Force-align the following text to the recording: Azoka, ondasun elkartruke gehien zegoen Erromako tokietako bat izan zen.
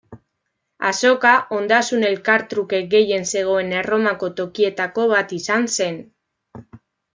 Azoka, 0.91 1.33
ondasun 1.57 2.05
elkartruke 2.09 2.79
gehien 2.95 3.29
zegoen 3.35 3.71
Erromako 3.83 4.33
tokietako 4.41 5.07
bat 5.15 5.37
izan 5.41 5.71
zen. 5.79 6.05